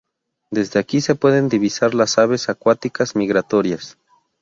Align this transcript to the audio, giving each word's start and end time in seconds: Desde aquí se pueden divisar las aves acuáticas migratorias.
Desde 0.49 0.79
aquí 0.79 0.99
se 0.99 1.13
pueden 1.13 1.47
divisar 1.47 1.93
las 1.93 2.17
aves 2.17 2.49
acuáticas 2.49 3.15
migratorias. 3.15 3.99